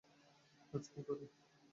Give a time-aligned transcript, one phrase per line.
[0.69, 1.25] কাজ কি করে?